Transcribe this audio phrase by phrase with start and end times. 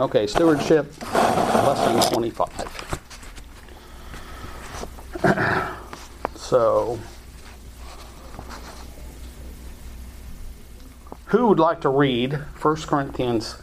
[0.00, 2.48] Okay, stewardship, lesson 25.
[6.36, 6.98] so,
[11.26, 13.60] who would like to read 1 Corinthians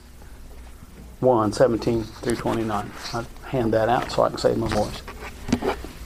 [1.22, 2.92] 1 17 through 29?
[3.14, 5.02] I'll hand that out so I can save my voice.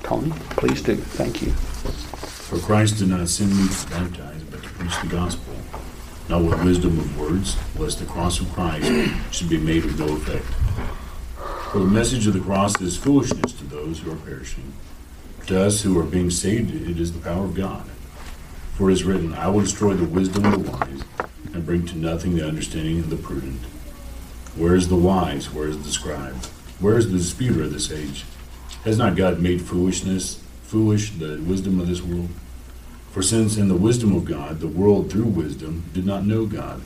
[0.04, 0.96] Tony, please do.
[0.96, 1.52] Thank you.
[1.52, 5.51] For Christ did not send me to baptize, but to preach the gospel,
[6.32, 8.90] not with wisdom of words, lest the cross of Christ
[9.32, 10.46] should be made of no effect.
[11.72, 14.72] For the message of the cross is foolishness to those who are perishing.
[15.48, 17.84] To us who are being saved, it is the power of God.
[18.76, 21.04] For it is written, I will destroy the wisdom of the wise,
[21.54, 23.60] and bring to nothing the understanding of the prudent.
[24.56, 25.54] Where is the wise?
[25.54, 26.46] Where is the scribe?
[26.80, 28.24] Where is the disputer of this age?
[28.86, 32.30] Has not God made foolishness foolish the wisdom of this world?
[33.12, 36.82] For since in the wisdom of God, the world through wisdom did not know God,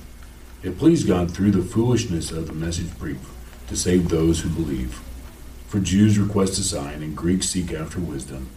[0.63, 3.25] it pleased God through the foolishness of the message preached
[3.67, 4.99] to save those who believe.
[5.67, 8.49] For Jews request a sign, and Greeks seek after wisdom.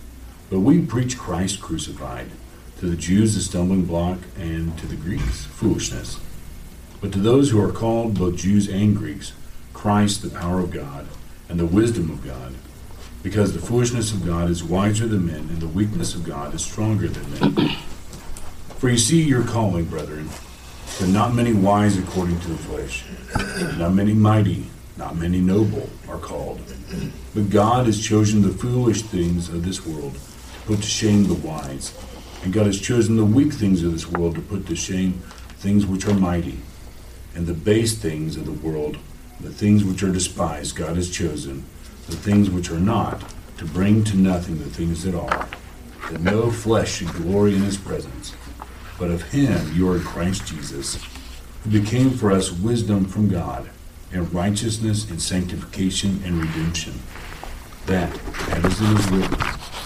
[0.48, 2.30] But we preach Christ crucified,
[2.78, 6.18] to the Jews a stumbling block, and to the Greeks foolishness.
[7.02, 9.32] But to those who are called, both Jews and Greeks,
[9.74, 11.06] Christ the power of God,
[11.48, 12.54] and the wisdom of God.
[13.28, 16.64] Because the foolishness of God is wiser than men, and the weakness of God is
[16.64, 17.76] stronger than men.
[18.78, 20.30] For you see your calling, brethren,
[20.98, 23.04] that not many wise according to the flesh,
[23.76, 24.64] not many mighty,
[24.96, 26.58] not many noble are called.
[27.34, 31.34] But God has chosen the foolish things of this world to put to shame the
[31.34, 31.92] wise.
[32.42, 35.20] And God has chosen the weak things of this world to put to shame
[35.58, 36.60] things which are mighty.
[37.34, 38.96] And the base things of the world,
[39.38, 41.66] the things which are despised, God has chosen,
[42.08, 43.22] the things which are not,
[43.58, 45.48] to bring to nothing the things that are,
[46.10, 48.34] that no flesh should glory in his presence.
[48.98, 51.04] But of him you are Christ Jesus,
[51.62, 53.68] who became for us wisdom from God
[54.12, 56.94] and righteousness and sanctification and redemption.
[57.86, 58.10] That,
[58.50, 59.38] as it is written,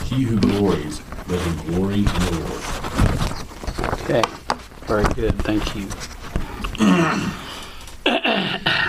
[0.06, 2.62] he who glories, let him glory in the Lord.
[4.00, 4.22] Okay,
[4.86, 5.36] very good.
[5.42, 5.88] Thank you.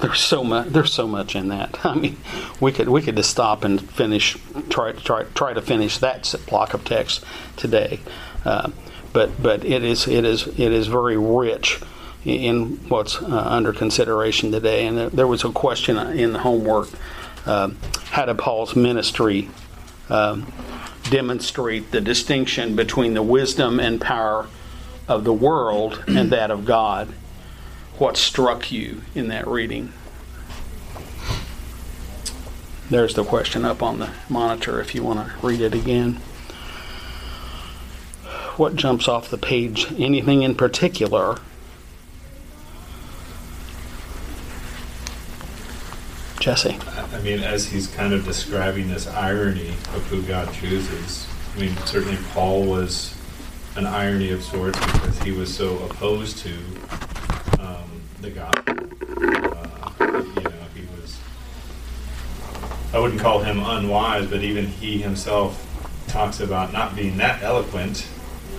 [0.00, 0.68] There's so much.
[0.68, 1.78] There's so much in that.
[1.84, 2.16] I mean,
[2.60, 4.36] we could we could just stop and finish
[4.70, 7.24] try try try to finish that block of text
[7.56, 8.00] today,
[8.44, 8.70] uh,
[9.12, 11.80] but but it is it is it is very rich
[12.24, 14.86] in what's uh, under consideration today.
[14.86, 16.88] And there was a question in the homework:
[17.44, 17.70] uh,
[18.04, 19.50] How did Paul's ministry
[20.08, 20.52] um,
[21.10, 24.46] demonstrate the distinction between the wisdom and power
[25.08, 27.12] of the world and that of God?
[27.98, 29.92] What struck you in that reading?
[32.88, 36.14] There's the question up on the monitor if you want to read it again.
[38.56, 39.92] What jumps off the page?
[39.98, 41.38] Anything in particular?
[46.38, 46.78] Jesse.
[47.12, 51.26] I mean, as he's kind of describing this irony of who God chooses,
[51.56, 53.16] I mean, certainly Paul was
[53.74, 56.54] an irony of sorts because he was so opposed to
[58.20, 58.74] the gospel.
[59.18, 59.92] Uh,
[60.36, 61.18] you know, he was,
[62.92, 65.64] I wouldn't call him unwise, but even he himself
[66.08, 68.08] talks about not being that eloquent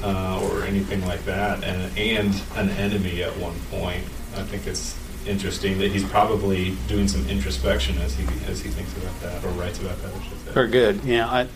[0.03, 4.03] uh, or anything like that, and, and an enemy at one point.
[4.35, 4.97] I think it's
[5.27, 9.49] interesting that he's probably doing some introspection as he as he thinks about that or
[9.49, 10.13] writes about that.
[10.13, 10.51] I.
[10.51, 11.03] Very good.
[11.03, 11.47] Yeah, I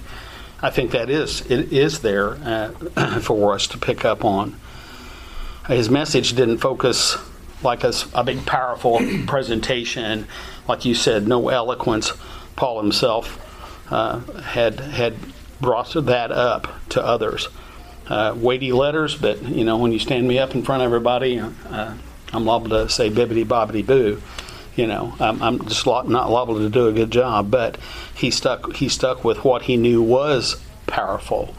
[0.62, 4.60] I think that is it is there uh, for us to pick up on.
[5.68, 7.18] His message didn't focus
[7.64, 10.28] like a, a big powerful presentation,
[10.68, 12.14] like you said, no eloquence.
[12.56, 13.40] Paul himself
[13.92, 15.16] uh, had had
[15.62, 17.48] brought that up to others.
[18.08, 21.40] Uh, weighty letters, but you know when you stand me up in front of everybody,
[21.40, 21.94] uh,
[22.34, 24.22] I'm liable to say bibbity bobbity boo.
[24.76, 27.52] You know, I'm, I'm just not liable to do a good job.
[27.52, 27.78] But
[28.16, 28.76] he stuck.
[28.76, 31.56] He stuck with what he knew was powerful,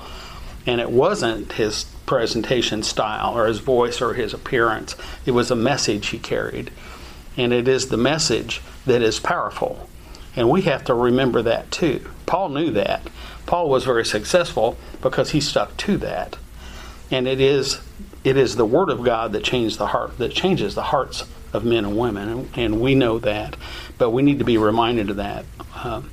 [0.66, 4.97] and it wasn't his presentation style or his voice or his appearance.
[5.26, 6.70] It was a message he carried,
[7.37, 9.88] and it is the message that is powerful.
[10.37, 12.08] And we have to remember that too.
[12.26, 13.08] Paul knew that.
[13.46, 16.37] Paul was very successful because he stuck to that.
[17.11, 17.81] And it is
[18.25, 21.64] it is the word of God that changes the heart that changes the hearts of
[21.64, 23.56] men and women, and, and we know that.
[23.99, 25.44] But we need to be reminded of that
[25.82, 26.11] um,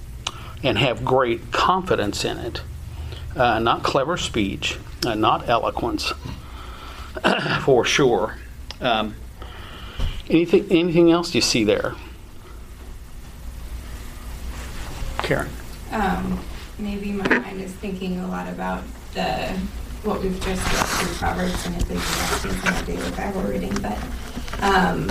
[0.61, 2.61] and have great confidence in it.
[3.35, 6.11] Uh, not clever speech, uh, not eloquence,
[7.61, 8.35] for sure.
[8.81, 9.15] Um,
[10.29, 11.95] anything anything else you see there,
[15.19, 15.49] Karen?
[15.91, 16.39] Um,
[16.77, 18.83] maybe my mind is thinking a lot about
[19.13, 19.47] the
[20.03, 23.97] what we've just read through Proverbs and Ecclesiastes in our daily Bible reading, but
[24.61, 25.01] um,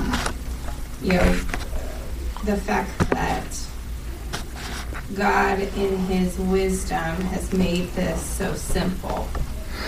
[1.00, 1.32] you know,
[2.44, 3.46] the fact that
[5.14, 9.28] God, in His wisdom, has made this so simple.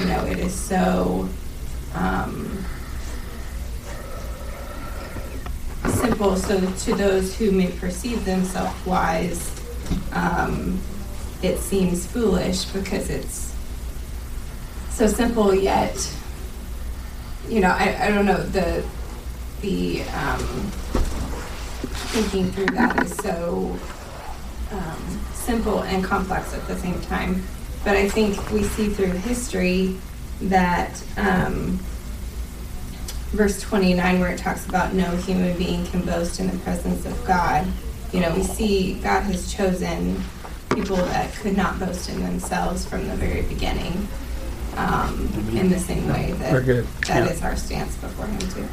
[0.00, 1.28] You know, it is so
[1.94, 2.64] um,
[5.86, 6.36] simple.
[6.36, 9.50] So, to those who may perceive themselves wise,
[10.12, 10.80] um,
[11.42, 13.54] it seems foolish because it's
[14.90, 15.96] so simple yet
[17.48, 18.84] you know I, I don't know the
[19.60, 20.40] the um,
[22.12, 23.76] thinking through that is so
[24.72, 27.42] um, simple and complex at the same time.
[27.84, 29.96] But i think we see through history
[30.42, 31.78] that um,
[33.30, 37.24] verse 29 where it talks about no human being can boast in the presence of
[37.26, 37.66] god.
[38.12, 40.22] You know we see god has chosen
[40.74, 44.06] people that could not boast in themselves from the very beginning
[44.76, 47.26] um, in the same way that that Yeah.
[47.26, 48.68] is our stance before him too.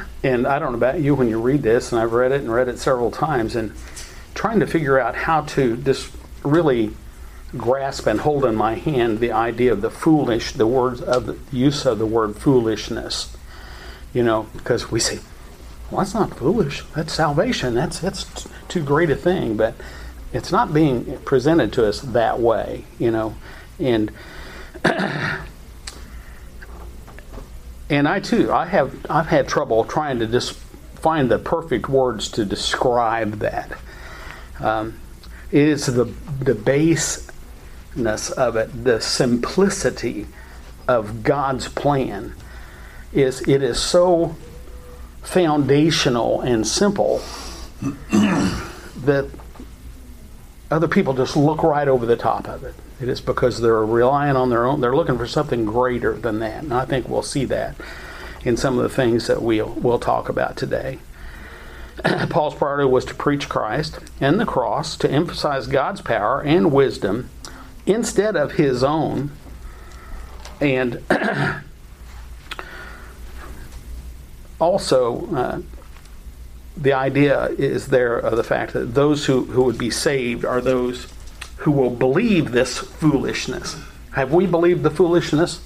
[0.24, 2.52] And I don't know about you when you read this, and I've read it and
[2.52, 3.72] read it several times, and
[4.38, 6.12] trying to figure out how to just
[6.44, 6.92] really
[7.56, 11.36] grasp and hold in my hand the idea of the foolish, the words of the
[11.50, 13.36] use of the word foolishness.
[14.14, 15.18] You know, because we say,
[15.90, 16.84] well, that's not foolish.
[16.94, 17.74] That's salvation.
[17.74, 19.56] That's that's too great a thing.
[19.56, 19.74] But
[20.32, 22.84] it's not being presented to us that way.
[23.00, 23.34] You know,
[23.80, 24.12] and
[24.84, 25.42] and
[28.06, 32.44] I too, I have I've had trouble trying to just find the perfect words to
[32.44, 33.76] describe that.
[34.60, 35.00] Um,
[35.50, 36.04] it is the
[36.40, 40.26] the baseness of it, the simplicity
[40.86, 42.34] of God's plan.
[43.12, 44.36] Is it is so
[45.22, 47.18] foundational and simple
[48.10, 49.30] that
[50.70, 52.74] other people just look right over the top of it.
[53.00, 54.80] It is because they're relying on their own.
[54.80, 57.76] They're looking for something greater than that, and I think we'll see that
[58.44, 60.98] in some of the things that we'll we'll talk about today.
[62.30, 67.30] Paul's priority was to preach Christ and the cross, to emphasize God's power and wisdom
[67.86, 69.30] instead of his own,
[70.60, 71.02] and
[74.60, 75.34] also.
[75.34, 75.60] Uh,
[76.80, 80.60] the idea is there of the fact that those who, who would be saved are
[80.60, 81.08] those
[81.58, 83.76] who will believe this foolishness.
[84.12, 85.60] Have we believed the foolishness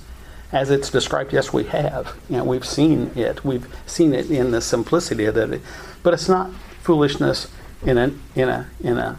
[0.53, 1.33] as it's described?
[1.33, 2.17] Yes, we have.
[2.29, 3.45] You know, we've seen it.
[3.45, 5.61] We've seen it in the simplicity of it.
[6.03, 6.53] But it's not
[6.83, 7.51] foolishness
[7.85, 9.19] in a in a in a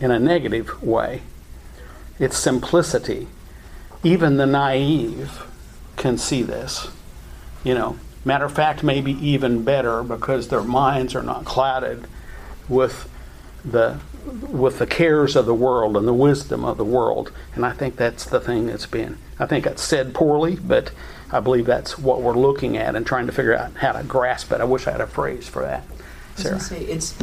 [0.00, 1.22] in a negative way.
[2.18, 3.28] It's simplicity.
[4.02, 5.42] Even the naive
[5.96, 6.88] can see this.
[7.62, 12.06] You know, matter of fact, maybe even better because their minds are not clouded
[12.68, 13.08] with
[13.64, 17.32] the with the cares of the world and the wisdom of the world.
[17.54, 19.18] And I think that's the thing that's been.
[19.38, 20.92] I think it's said poorly, but
[21.32, 24.52] I believe that's what we're looking at and trying to figure out how to grasp
[24.52, 24.60] it.
[24.60, 25.84] I wish I had a phrase for that.
[26.36, 26.60] Sarah.
[26.60, 27.16] say, it's,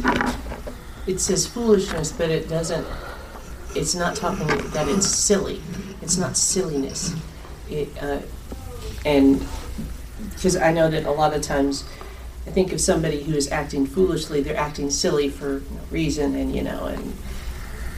[1.06, 2.86] it says foolishness, but it doesn't,
[3.74, 5.60] it's not talking that it's silly.
[6.00, 7.14] It's not silliness.
[7.68, 8.20] It, uh,
[9.04, 9.46] and,
[10.34, 11.84] because I know that a lot of times,
[12.48, 16.56] I think of somebody who is acting foolishly, they're acting silly for no, reason and,
[16.56, 17.12] you know, and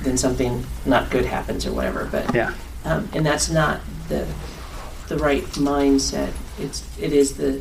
[0.02, 2.34] then something not good happens or whatever, but.
[2.34, 2.52] Yeah.
[2.84, 4.26] Um, and that's not the,
[5.06, 6.32] the right mindset.
[6.58, 7.60] It's, it is the,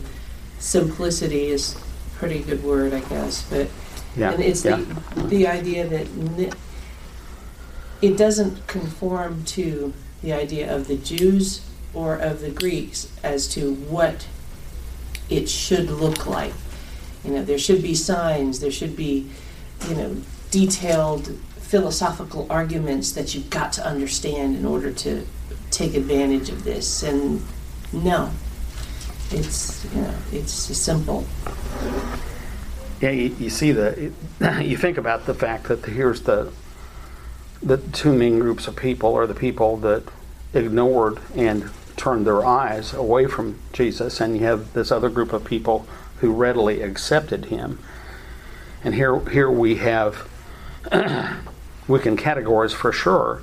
[0.58, 3.68] simplicity is a pretty good word, I guess, but
[4.18, 4.32] Yeah.
[4.32, 4.84] and it's yeah.
[5.14, 6.08] the, the idea that
[8.02, 11.62] it doesn't conform to the idea of the Jews
[11.94, 14.26] or of the Greeks as to what
[15.30, 16.54] it should look like.
[17.24, 19.30] You know, there should be signs, there should be,
[19.88, 20.18] you know,
[20.52, 25.26] detailed philosophical arguments that you've got to understand in order to
[25.70, 27.04] take advantage of this.
[27.04, 27.44] And
[27.94, 28.32] no,
[29.32, 31.26] it's, you know, it's simple.
[33.02, 34.12] Yeah, you, you see the,
[34.62, 36.52] you think about the fact that here's the,
[37.62, 40.04] the two main groups of people are the people that
[40.54, 45.44] ignored and turned their eyes away from Jesus, and you have this other group of
[45.44, 45.86] people
[46.20, 47.80] who readily accepted him.
[48.84, 50.28] And here, here we have,
[51.88, 53.42] we can categorize for sure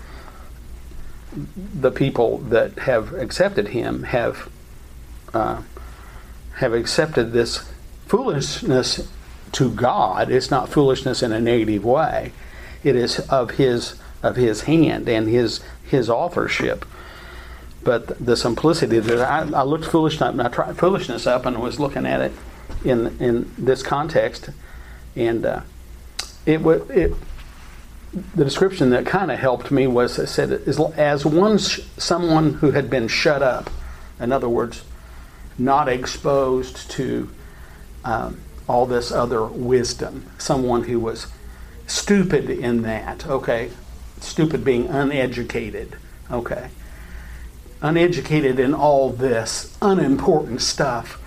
[1.56, 4.49] the people that have accepted him have
[5.35, 5.62] uh,
[6.54, 7.71] have accepted this
[8.06, 9.11] foolishness
[9.52, 10.30] to God.
[10.30, 12.33] It's not foolishness in a negative way.
[12.83, 16.87] It is of his of his hand and his his authorship.
[17.85, 21.61] But the simplicity that I, I looked foolish up and I tried foolishness up and
[21.61, 22.33] was looking at it
[22.85, 24.50] in in this context,
[25.14, 25.61] and uh,
[26.44, 27.12] it was it.
[28.35, 30.50] The description that kind of helped me was it said
[30.96, 33.68] as, one someone who had been shut up,
[34.18, 34.85] in other words,
[35.58, 37.28] not exposed to
[38.04, 40.25] um, all this other wisdom.
[40.38, 41.26] Someone who was
[41.87, 43.70] stupid in that, okay?
[44.20, 45.96] Stupid being uneducated,
[46.30, 46.70] okay?
[47.82, 51.20] Uneducated in all this unimportant stuff,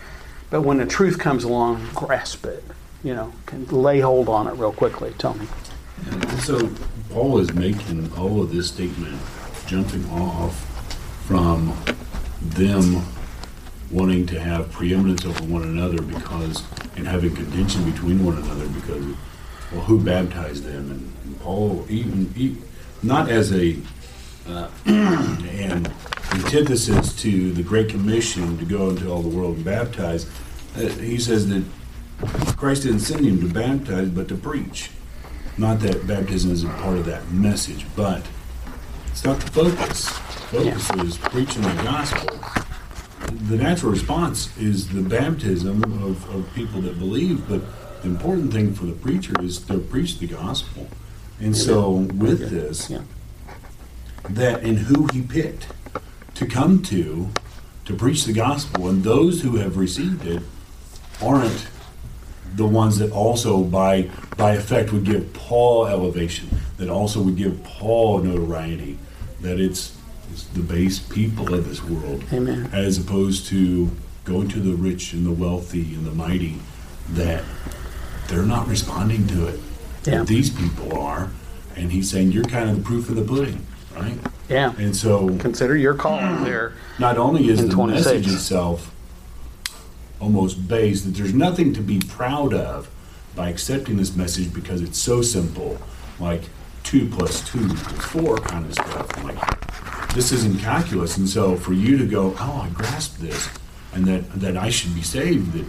[0.49, 2.63] but when the truth comes along, grasp it,
[3.03, 5.13] you know, can lay hold on it real quickly.
[5.17, 5.47] Tony.
[6.09, 6.69] And so
[7.09, 9.19] Paul is making all of this statement
[9.67, 10.65] jumping off
[11.25, 11.75] from
[12.41, 13.03] them
[13.91, 16.63] wanting to have preeminence over one another because
[16.95, 19.03] and having contention between one another because
[19.71, 22.57] well who baptized them and, and Paul even he,
[23.01, 23.77] not as a
[24.49, 25.91] uh, and
[26.31, 30.25] antithesis to the Great Commission to go into all the world and baptize.
[30.75, 31.63] Uh, he says that
[32.57, 34.91] Christ didn't send him to baptize, but to preach.
[35.57, 38.23] Not that baptism is a part of that message, but
[39.07, 40.09] it's not the focus.
[40.09, 42.39] Focus is preaching the gospel.
[43.47, 47.61] The natural response is the baptism of, of people that believe, but
[48.01, 50.87] the important thing for the preacher is to preach the gospel.
[51.39, 53.01] And so, with this, Yeah.
[54.29, 55.67] That and who he picked
[56.35, 57.29] to come to
[57.85, 60.41] to preach the gospel and those who have received it
[61.21, 61.67] aren't
[62.55, 67.63] the ones that also by by effect would give Paul elevation that also would give
[67.63, 68.97] Paul notoriety
[69.41, 69.95] that it's,
[70.31, 72.69] it's the base people of this world Amen.
[72.73, 73.89] as opposed to
[74.25, 76.55] going to the rich and the wealthy and the mighty
[77.11, 77.43] that
[78.27, 79.59] they're not responding to it
[80.05, 80.23] Yeah.
[80.23, 81.31] these people are
[81.75, 83.65] and he's saying you're kind of the proof of the pudding
[83.99, 84.17] right
[84.49, 84.73] Yeah.
[84.77, 86.73] and so Consider your calling there.
[86.99, 88.05] not only is In the 26.
[88.05, 88.93] message itself
[90.19, 92.89] almost based that there's nothing to be proud of
[93.35, 95.77] by accepting this message because it's so simple,
[96.19, 96.41] like
[96.83, 99.17] two plus two equals four kind of stuff.
[99.17, 103.47] I'm like this isn't calculus, and so for you to go, oh, I grasp this,
[103.93, 105.53] and that that I should be saved.
[105.53, 105.65] That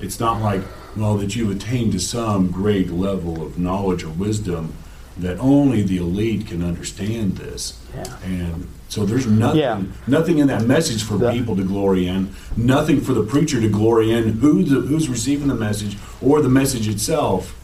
[0.00, 0.62] it's not like
[0.96, 4.72] well that you've attained to some great level of knowledge or wisdom
[5.20, 7.78] that only the elite can understand this.
[7.94, 8.04] Yeah.
[8.24, 9.82] And so there's nothing, Yeah.
[10.06, 13.68] nothing in that message for The- people to glory in, nothing for the preacher to
[13.68, 17.54] glory in, who the, who's receiving the message or the message itself,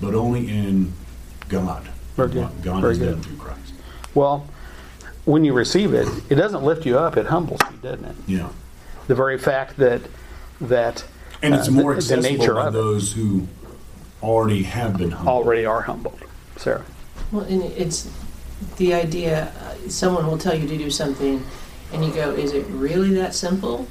[0.00, 0.92] but only in
[1.48, 1.88] God.
[2.16, 2.48] Very good.
[2.62, 3.22] God Very has good.
[3.22, 3.72] through Christ.
[4.14, 4.46] Well,
[5.24, 8.16] when you receive it, it doesn't lift you up, it humbles you, doesn't it?
[8.26, 8.48] Yeah.
[9.06, 10.00] The very fact that,
[10.60, 11.04] that.
[11.42, 13.46] And it's uh, more the- the accessible nature by of those who
[14.20, 15.44] already have been humbled.
[15.44, 16.18] Already are humbled.
[16.58, 16.84] Sarah.
[17.32, 18.10] Well, and it's
[18.76, 21.42] the idea, uh, someone will tell you to do something,
[21.92, 23.86] and you go, is it really that simple?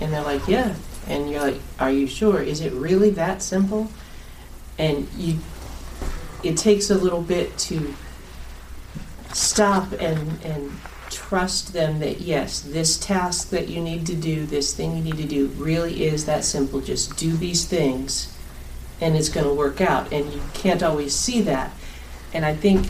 [0.00, 0.74] And they're like, yeah.
[1.06, 2.40] And you're like, are you sure?
[2.40, 3.90] Is it really that simple?
[4.78, 5.38] And you,
[6.42, 7.94] it takes a little bit to
[9.32, 10.72] stop and, and
[11.10, 15.16] trust them that, yes, this task that you need to do, this thing you need
[15.16, 16.80] to do, really is that simple.
[16.80, 18.36] Just do these things,
[19.00, 20.12] and it's going to work out.
[20.12, 21.72] And you can't always see that.
[22.34, 22.88] And I think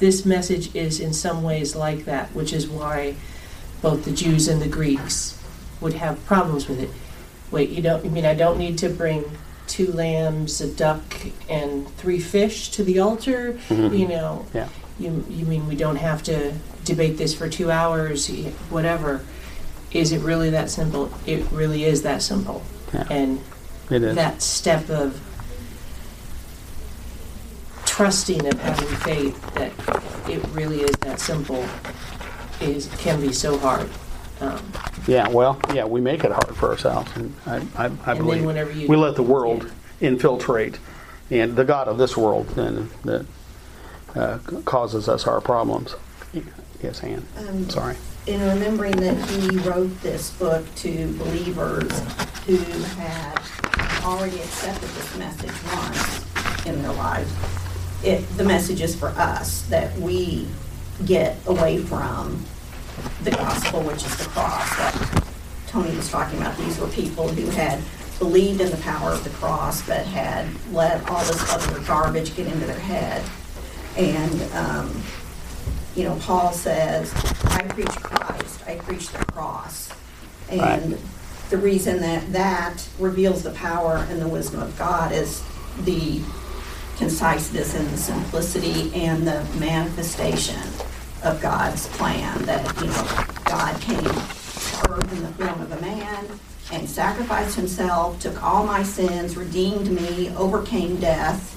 [0.00, 3.14] this message is in some ways like that, which is why
[3.80, 5.40] both the Jews and the Greeks
[5.80, 6.90] would have problems with it.
[7.50, 9.24] Wait, you don't, you mean I don't need to bring
[9.66, 11.02] two lambs, a duck,
[11.48, 13.54] and three fish to the altar?
[13.68, 13.94] Mm-hmm.
[13.94, 14.46] You know?
[14.52, 14.68] Yeah.
[14.98, 16.52] You, you mean we don't have to
[16.84, 18.28] debate this for two hours,
[18.68, 19.24] whatever?
[19.92, 21.10] Is it really that simple?
[21.26, 22.62] It really is that simple.
[22.92, 23.06] Yeah.
[23.10, 23.40] And
[23.90, 24.14] It is.
[24.16, 25.20] that step of
[28.00, 29.70] trusting and having faith that
[30.26, 31.62] it really is that simple
[32.58, 33.90] is can be so hard.
[34.40, 34.72] Um,
[35.06, 38.16] Yeah, well, yeah, we make it hard for ourselves, and I, I, I and then
[38.16, 40.78] believe whenever you we let the world infiltrate,
[41.28, 43.26] and the God of this world, then that
[44.14, 45.94] uh, causes us our problems.
[46.82, 47.26] Yes, Ann.
[47.36, 47.96] Um, Sorry.
[48.26, 51.92] in remembering that he wrote this book to believers
[52.46, 52.56] who
[52.96, 53.42] had
[54.02, 57.59] already accepted this message once in their life.
[58.02, 60.48] It, the message is for us, that we
[61.04, 62.44] get away from
[63.24, 65.24] the gospel, which is the cross that
[65.66, 66.56] Tony was talking about.
[66.56, 67.80] These were people who had
[68.18, 72.46] believed in the power of the cross, but had let all this other garbage get
[72.46, 73.24] into their head.
[73.96, 75.02] And, um,
[75.96, 77.12] you know, Paul says,
[77.44, 79.90] I preach Christ, I preach the cross.
[80.48, 80.98] And
[81.50, 85.42] the reason that that reveals the power and the wisdom of God is
[85.84, 86.20] the
[87.00, 90.60] conciseness and the simplicity and the manifestation
[91.24, 95.80] of God's plan, that, you know, God came to earth in the form of a
[95.80, 96.26] man
[96.72, 101.56] and sacrificed himself, took all my sins, redeemed me, overcame death.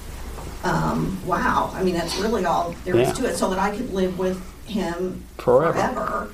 [0.64, 3.14] Um, wow, I mean, that's really all there is Yeah.
[3.14, 5.74] to it, so that I could live with him Forever.
[5.74, 6.28] forever.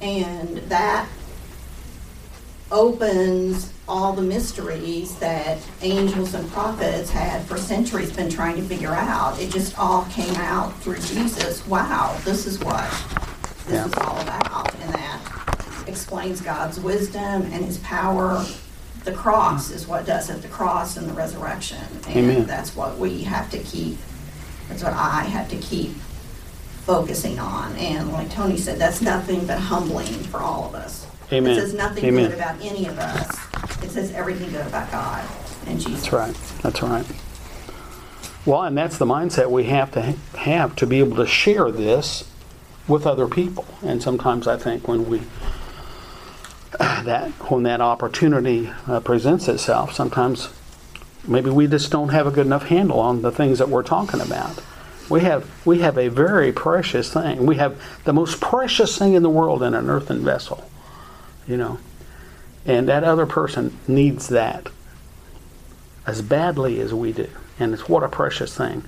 [0.00, 1.06] And that
[2.72, 8.92] opens all the mysteries that angels and prophets had for centuries been trying to figure
[8.92, 9.40] out.
[9.40, 11.66] It just all came out through Jesus.
[11.66, 12.90] Wow, this is what
[13.66, 13.86] this Yeah.
[13.86, 15.20] is all about, and that
[15.86, 18.44] explains God's wisdom and His power.
[19.04, 20.42] The cross is what does it.
[20.42, 22.44] The cross and the resurrection, and Amen.
[22.46, 23.98] that's what we have to keep.
[24.68, 25.94] That's what I have to keep
[26.84, 27.74] focusing on.
[27.76, 31.06] And like Tony said, that's nothing but humbling for all of us.
[31.32, 31.52] Amen.
[31.52, 32.30] It says nothing Amen.
[32.30, 33.47] good about any of us.
[33.98, 35.28] Says everything good about God
[35.66, 36.02] and Jesus.
[36.02, 36.34] That's right.
[36.62, 37.04] That's right.
[38.46, 42.30] Well, and that's the mindset we have to have to be able to share this
[42.86, 43.66] with other people.
[43.82, 45.18] And sometimes I think when we
[46.78, 50.48] that when that opportunity uh, presents itself, sometimes
[51.26, 54.20] maybe we just don't have a good enough handle on the things that we're talking
[54.20, 54.62] about.
[55.10, 57.46] We have we have a very precious thing.
[57.46, 60.70] We have the most precious thing in the world in an earthen vessel.
[61.48, 61.78] You know.
[62.68, 64.68] And that other person needs that
[66.06, 67.28] as badly as we do.
[67.58, 68.84] And it's what a precious thing.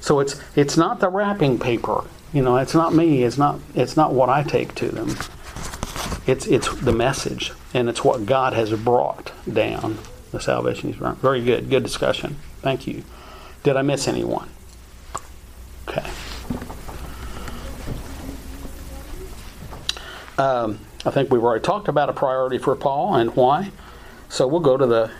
[0.00, 2.04] So it's it's not the wrapping paper.
[2.32, 3.22] You know, it's not me.
[3.22, 5.10] It's not it's not what I take to them.
[6.26, 9.98] It's it's the message and it's what God has brought down.
[10.30, 11.18] The salvation he's brought.
[11.18, 11.68] Very good.
[11.68, 12.36] Good discussion.
[12.60, 13.04] Thank you.
[13.62, 14.48] Did I miss anyone?
[15.88, 16.08] Okay.
[20.38, 23.70] Um, I think we've already talked about a priority for Paul and why.
[24.28, 25.10] So we'll go to the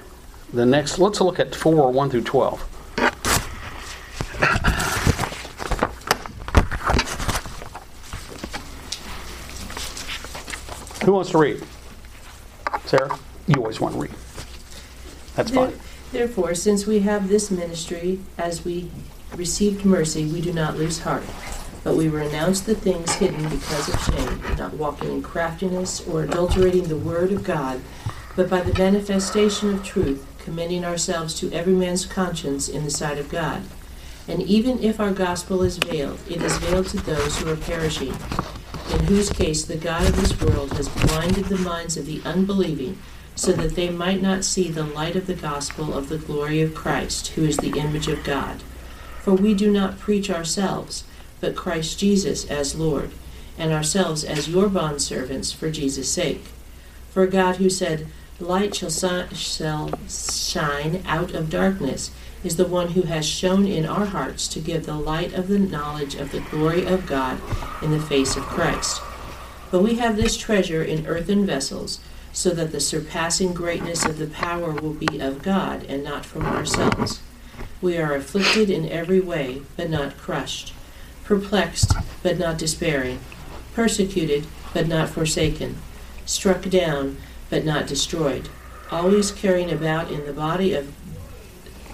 [0.53, 0.99] the next.
[0.99, 2.61] Let's look at four one through twelve.
[11.05, 11.63] Who wants to read?
[12.85, 14.15] Sarah, you always want to read.
[15.37, 15.79] That's fine.
[16.13, 18.91] Therefore, since we have this ministry, as we
[19.37, 21.23] received mercy, we do not lose heart.
[21.89, 26.85] But we renounce the things hidden because of shame, not walking in craftiness or adulterating
[26.85, 27.81] the word of God,
[28.37, 33.17] but by the manifestation of truth, commending ourselves to every man's conscience in the sight
[33.17, 33.63] of God.
[34.29, 38.15] And even if our gospel is veiled, it is veiled to those who are perishing,
[38.93, 42.99] in whose case the God of this world has blinded the minds of the unbelieving,
[43.35, 46.75] so that they might not see the light of the gospel of the glory of
[46.75, 48.61] Christ, who is the image of God.
[49.23, 51.05] For we do not preach ourselves,
[51.41, 53.11] but Christ Jesus as Lord,
[53.57, 56.45] and ourselves as your bondservants for Jesus' sake.
[57.11, 58.07] For God, who said,
[58.41, 62.13] Light shall, si- shall shine out of darkness,
[62.45, 65.59] is the one who has shone in our hearts to give the light of the
[65.59, 67.41] knowledge of the glory of God
[67.83, 69.03] in the face of Christ.
[69.71, 71.99] But we have this treasure in earthen vessels,
[72.33, 76.47] so that the surpassing greatness of the power will be of God and not from
[76.47, 77.21] ourselves.
[77.81, 80.73] We are afflicted in every way, but not crushed,
[81.29, 83.21] perplexed, but not despairing,
[83.75, 85.77] persecuted, but not forsaken,
[86.25, 87.19] struck down,
[87.51, 88.49] but not destroyed,
[88.91, 90.93] always carrying about in the body of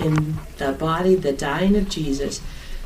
[0.01, 2.41] in the body the dying of Jesus,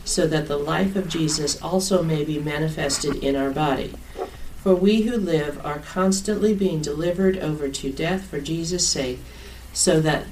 [0.04, 3.94] so that the life of Jesus also may be manifested in our body.
[4.62, 9.20] For we who live are constantly being delivered over to death for Jesus' sake,
[9.72, 10.24] so that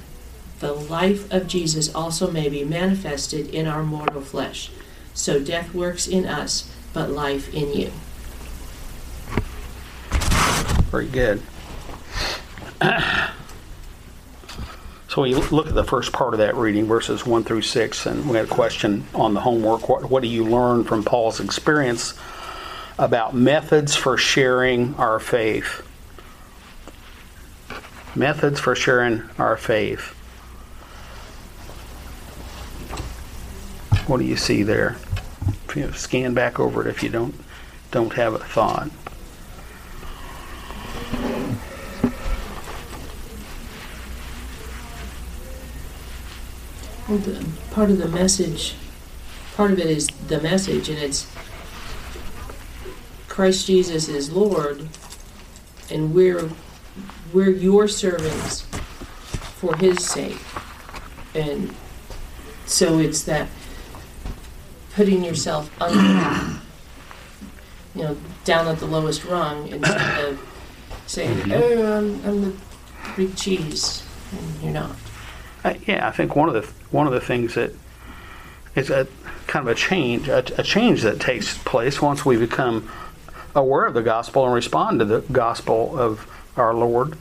[0.60, 4.70] the life of Jesus also may be manifested in our mortal flesh.
[5.16, 7.90] So death works in us, but life in you.
[10.90, 11.42] Very good.
[15.08, 18.28] So we look at the first part of that reading, verses 1 through 6, and
[18.28, 19.88] we had a question on the homework.
[19.88, 22.12] What, what do you learn from Paul's experience
[22.98, 25.80] about methods for sharing our faith?
[28.14, 30.15] Methods for sharing our faith.
[34.06, 34.96] What do you see there?
[35.74, 37.34] You scan back over it if you don't
[37.90, 38.88] don't have a thought.
[47.08, 48.74] Well, the, part of the message,
[49.54, 51.30] part of it is the message, and it's
[53.28, 54.88] Christ Jesus is Lord,
[55.90, 56.50] and we're
[57.32, 58.62] we're your servants
[59.56, 60.38] for His sake,
[61.34, 61.74] and
[62.66, 63.48] so it's that
[64.96, 66.58] putting yourself under,
[67.94, 70.40] you know, down at the lowest rung instead of
[71.06, 72.56] saying, "Oh, I'm, I'm the
[73.14, 74.96] big cheese," and you're not.
[75.62, 77.74] Uh, yeah, I think one of the one of the things that
[78.74, 79.06] is a
[79.46, 82.90] kind of a change, a, a change that takes place once we become
[83.54, 87.18] aware of the gospel and respond to the gospel of our Lord.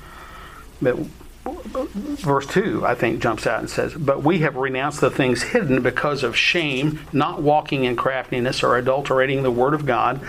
[1.46, 5.82] Verse two, I think, jumps out and says, "But we have renounced the things hidden
[5.82, 10.20] because of shame, not walking in craftiness or adulterating the word of God,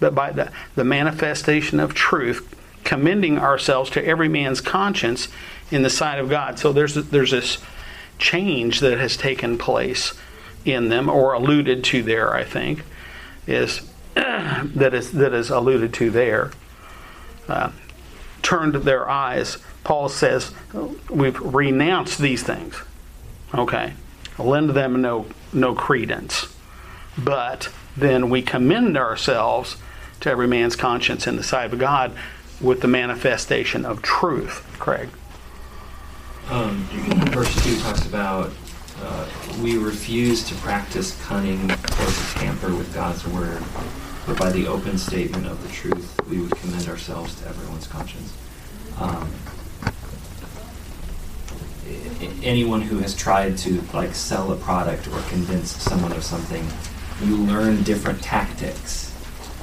[0.00, 5.28] but by the, the manifestation of truth." commending ourselves to every man's conscience
[5.70, 6.58] in the sight of God.
[6.58, 7.58] So there's there's this
[8.18, 10.14] change that has taken place
[10.64, 12.34] in them, or alluded to there.
[12.34, 12.84] I think
[13.46, 13.82] is
[14.14, 16.50] that is that is alluded to there.
[17.48, 17.70] Uh,
[18.52, 19.56] turned their eyes.
[19.82, 20.52] Paul says,
[21.08, 22.74] "We've renounced these things."
[23.54, 23.94] Okay,
[24.38, 26.54] lend them no no credence,
[27.16, 29.76] but then we commend ourselves
[30.20, 32.12] to every man's conscience in the sight of God
[32.60, 34.62] with the manifestation of truth.
[34.78, 35.08] Craig.
[36.50, 36.84] Um,
[37.30, 38.52] verse 2 talks about
[39.00, 39.26] uh,
[39.62, 41.76] we refuse to practice cunning or
[42.18, 43.62] to tamper with God's word,
[44.26, 48.32] but by the open statement of the truth, we would commend ourselves to everyone's conscience.
[49.00, 49.30] Um,
[52.42, 56.66] anyone who has tried to like sell a product or convince someone of something,
[57.24, 59.08] you learn different tactics.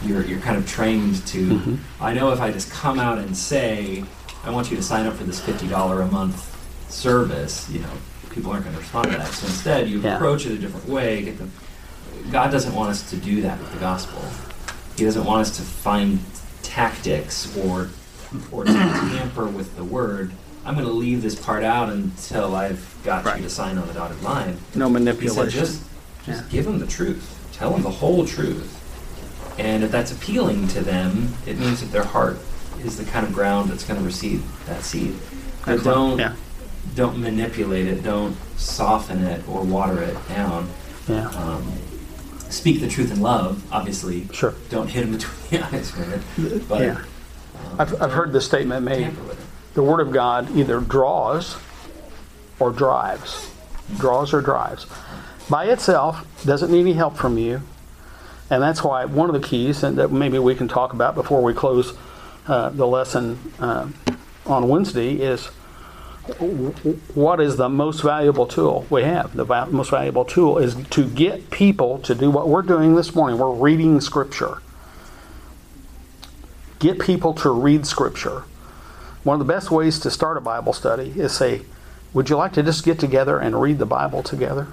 [0.04, 1.48] You're, you're kind of trained to.
[1.50, 2.04] Mm-hmm.
[2.04, 4.04] I know if I just come out and say,
[4.44, 6.46] I want you to sign up for this fifty dollar a month
[6.90, 7.92] service, you know,
[8.30, 9.28] people aren't going to respond to that.
[9.28, 10.16] So instead, you Yeah.
[10.16, 11.24] approach it a different way.
[11.24, 11.52] Get them.
[12.32, 14.22] God doesn't want us to do that with the gospel.
[15.00, 16.20] He doesn't want us to find
[16.62, 17.90] tactics or
[18.52, 20.32] or to tamper with the word.
[20.66, 23.38] I'm going to leave this part out until I've got Right.
[23.38, 24.58] you to sign on the dotted line.
[24.76, 25.46] No manipulation.
[25.46, 25.82] He said, just,
[26.26, 26.50] just Yeah.
[26.52, 27.40] give them the truth.
[27.54, 28.76] Tell them the whole truth.
[29.58, 32.38] And if that's appealing to them, it means that their heart
[32.84, 35.16] is the kind of ground that's going to receive that seed.
[35.66, 36.34] But don't Yeah.
[36.96, 38.04] don't manipulate it.
[38.04, 40.70] Don't soften it or water it down.
[41.08, 41.30] Yeah.
[41.30, 41.72] Um,
[42.50, 43.64] speak the truth in love.
[43.72, 44.54] Obviously, Sure.
[44.70, 46.68] don't hit them between the eyes with it.
[46.68, 46.92] But Yeah.
[46.92, 47.06] um,
[47.80, 49.46] I've, I've heard the statement made tamper with it.
[49.76, 51.58] the Word of God either draws
[52.60, 53.50] or drives.
[53.98, 54.86] Draws or drives.
[55.50, 57.62] By itself, doesn't need any help from you.
[58.52, 61.42] And that's why one of the keys, and that maybe we can talk about before
[61.44, 61.94] we close
[62.48, 63.88] uh, the lesson uh,
[64.46, 65.50] on Wednesday, is
[66.34, 69.36] what is the most valuable tool we have?
[69.36, 73.16] The va- most valuable tool is to get people to do what we're doing this
[73.16, 73.40] morning.
[73.40, 74.62] We're reading Scripture.
[76.80, 78.44] Get people to read Scripture.
[79.24, 81.62] One of the best ways to start a Bible study is say,
[82.14, 84.68] Would you like to just get together and read the Bible together?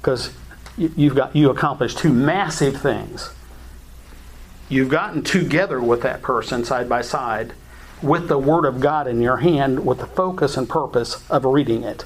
[0.00, 0.30] Because
[0.76, 3.30] you've got you accomplished two massive things.
[4.68, 7.52] You've gotten together with that person side by side
[8.02, 11.84] with the Word of God in your hand with the focus and purpose of reading
[11.84, 12.04] it.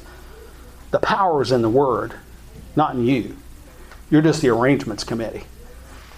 [0.90, 2.14] The power is in the Word,
[2.74, 3.36] not in you.
[4.10, 5.44] You're just the arrangements committee.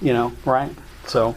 [0.00, 0.70] You know, right?
[1.06, 1.34] So,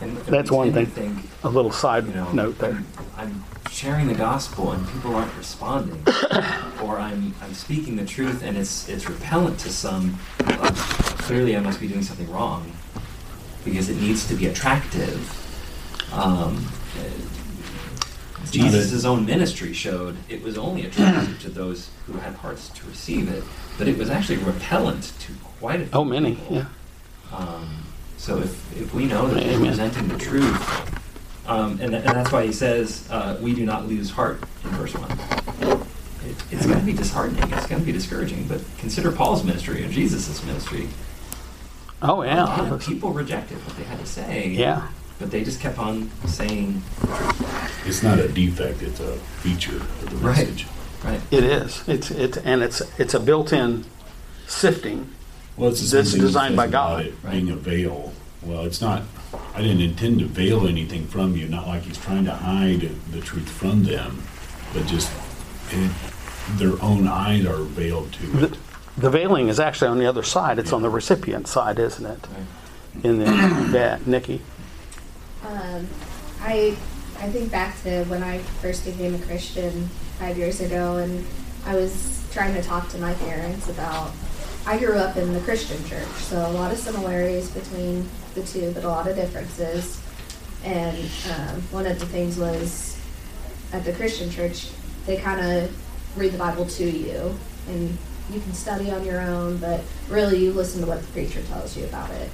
[0.00, 0.86] And That's one thing.
[0.86, 2.72] Think, a little side you know, note there.
[2.72, 6.02] I'm, I'm sharing the gospel and people aren't responding,
[6.82, 10.18] or I'm I'm speaking the truth and it's it's repellent to some.
[10.46, 10.70] Well,
[11.26, 12.70] clearly, I must be doing something wrong
[13.64, 15.42] because it needs to be attractive.
[16.12, 16.64] Um,
[18.56, 23.28] Jesus' own ministry showed it was only attractive to those who had hearts to receive
[23.30, 23.42] it,
[23.78, 26.56] but it was actually repellent to quite a few Oh, many, people.
[26.56, 26.66] yeah.
[27.32, 27.82] Um,
[28.18, 32.32] so if, if we know that we're presenting the truth, um, and, tha- and that's
[32.32, 35.10] why he says uh, we do not lose heart in verse one.
[36.28, 37.52] It, it's going to be disheartening.
[37.52, 38.48] It's going to be discouraging.
[38.48, 40.88] But consider Paul's ministry and Jesus' ministry.
[42.02, 42.44] Oh, yeah.
[42.44, 44.48] A lot of people rejected what they had to say.
[44.48, 44.88] Yeah.
[45.18, 46.82] But they just kept on saying,
[47.86, 50.38] It's not a defect, it's a feature of the Right.
[50.38, 50.66] message.
[51.04, 51.82] right, It is.
[51.86, 53.84] It's it's and it's it's a built-in
[54.46, 55.08] sifting.
[55.56, 57.32] Well, it's the same That's thing he designed says by about God, it right?
[57.32, 58.12] being a veil.
[58.42, 59.02] Well, it's not.
[59.54, 61.48] I didn't intend to veil anything from you.
[61.48, 64.22] Not like he's trying to hide the truth from them,
[64.74, 65.10] but just
[65.70, 65.90] it,
[66.58, 68.54] their own eyes are veiled to The, it.
[68.98, 70.58] the veiling is actually on the other side.
[70.58, 72.20] It's on the recipient side, isn't it?
[72.30, 73.04] right.
[73.04, 73.24] In the
[73.72, 74.42] that Nikki.
[75.46, 75.86] Um,
[76.40, 76.76] I
[77.18, 81.24] I think back to when I first became a Christian five years ago, and
[81.64, 84.12] I was trying to talk to my parents about.
[84.66, 88.72] I grew up in the Christian church, so a lot of similarities between the two,
[88.72, 90.00] but a lot of differences.
[90.64, 90.98] And
[91.30, 93.00] um, one of the things was
[93.72, 94.70] at the Christian church,
[95.06, 97.96] they kind of read the Bible to you, and
[98.32, 101.76] you can study on your own, but really you listen to what the preacher tells
[101.76, 102.28] you about it.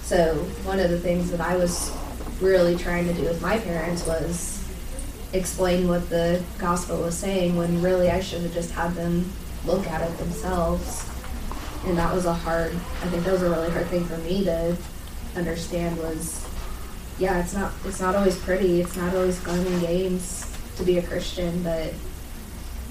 [0.00, 1.92] So one of the things that I was
[2.40, 4.62] really trying to do with my parents was
[5.32, 9.30] explain what the gospel was saying when really I should have just had them
[9.64, 11.08] look at it themselves.
[11.84, 14.44] And that was a hard I think that was a really hard thing for me
[14.44, 14.76] to
[15.36, 16.46] understand was
[17.18, 20.98] yeah, it's not it's not always pretty, it's not always fun and games to be
[20.98, 21.92] a Christian, but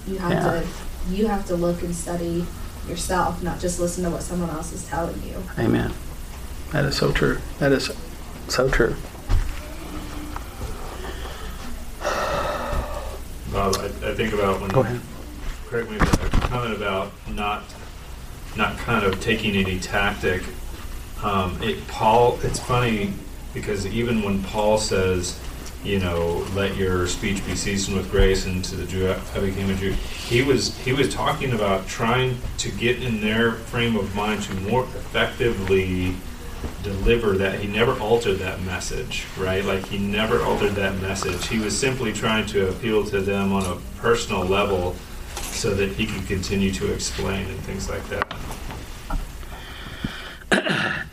[0.07, 0.61] you have Yeah.
[0.61, 0.67] to
[1.13, 2.45] you have to look and study
[2.89, 5.41] yourself, not just listen to what someone else is telling you.
[5.57, 5.93] Amen.
[6.71, 7.39] That is so true.
[7.59, 7.91] That is
[8.47, 8.95] so true.
[14.15, 14.99] Think about when Go ahead.
[15.65, 16.05] Craig made a
[16.47, 17.63] comment about not
[18.55, 20.43] not kind of taking any tactic.
[21.23, 23.13] Um, it Paul, it's funny
[23.53, 25.39] because even when Paul says,
[25.83, 29.69] you know, let your speech be seasoned with grace, and to the Jew I became
[29.69, 34.13] a Jew, he was he was talking about trying to get in their frame of
[34.15, 36.15] mind to more effectively
[36.83, 41.59] deliver that he never altered that message right like he never altered that message he
[41.59, 44.95] was simply trying to appeal to them on a personal level
[45.35, 48.35] so that he could continue to explain and things like that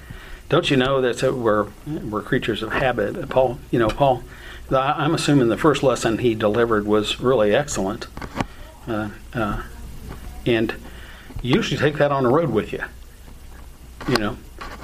[0.53, 3.31] Don't you know that we're we're creatures of habit?
[3.31, 4.23] Paul, you know, Paul.
[4.71, 8.07] I'm assuming the first lesson he delivered was really excellent,
[8.87, 9.63] uh, uh,
[10.45, 10.75] and
[11.41, 12.83] you should take that on the road with you.
[14.07, 14.37] You know,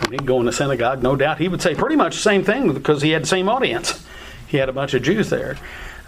[0.03, 2.45] when he'd go in the synagogue, no doubt he would say pretty much the same
[2.45, 4.05] thing because he had the same audience.
[4.47, 5.59] He had a bunch of Jews there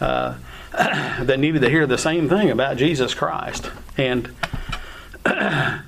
[0.01, 0.37] uh,
[0.73, 4.35] that needed to hear the same thing about Jesus Christ, and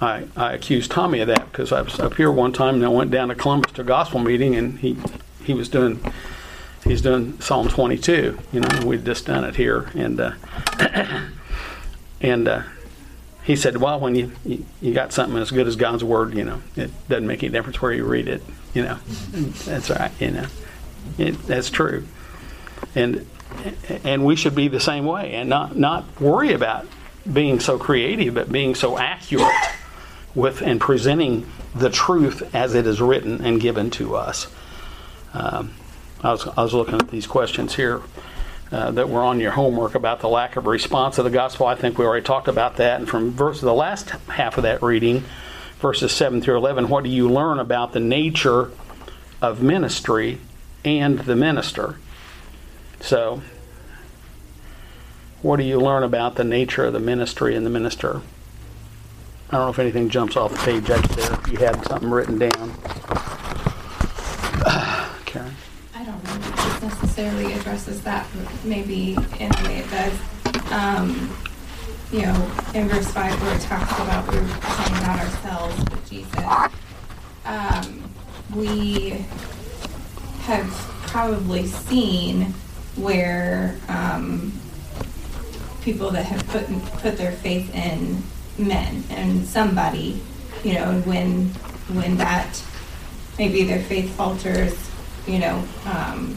[0.00, 2.88] I, I accused Tommy of that because I was up here one time and I
[2.88, 4.96] went down to Columbus to a gospel meeting and he
[5.42, 6.00] he was doing
[6.84, 8.38] he's doing Psalm 22.
[8.52, 10.32] You know, we'd just done it here and uh,
[12.20, 12.62] and uh,
[13.46, 16.44] he said, "Well, when you, you you got something as good as God's word, you
[16.44, 18.42] know, it doesn't make any difference where you read it.
[18.74, 18.98] You know,
[19.64, 20.10] that's right.
[20.20, 20.46] You know,
[21.16, 22.06] it, that's true,
[22.96, 23.24] and
[24.02, 26.86] and we should be the same way and not not worry about
[27.32, 29.54] being so creative, but being so accurate
[30.34, 34.48] with and presenting the truth as it is written and given to us.
[35.34, 35.72] Um,
[36.22, 38.02] I was I was looking at these questions here.
[38.72, 41.66] Uh, that were on your homework about the lack of response of the gospel.
[41.66, 42.98] I think we already talked about that.
[42.98, 45.22] And from verse the last half of that reading,
[45.78, 48.72] verses seven through eleven, what do you learn about the nature
[49.40, 50.40] of ministry
[50.84, 52.00] and the minister?
[53.00, 53.40] So,
[55.42, 58.20] what do you learn about the nature of the ministry and the minister?
[59.48, 61.32] I don't know if anything jumps off the page up there.
[61.34, 62.74] If you had something written down,
[65.24, 65.54] Karen.
[65.94, 70.12] I don't know if this necessarily addresses that, but maybe in a way it does.
[70.70, 71.34] Um,
[72.12, 76.44] you know, in verse five where it talks about we're saying about ourselves with Jesus.
[77.44, 78.10] Um,
[78.54, 79.24] we
[80.42, 80.68] have
[81.06, 82.52] probably seen
[82.96, 84.52] where, um,
[85.82, 86.66] people that have put,
[87.00, 88.22] put their faith in
[88.58, 90.20] men and somebody,
[90.64, 91.46] you know, when,
[91.94, 92.62] when that,
[93.38, 94.74] maybe their faith falters,
[95.26, 96.36] you know, um,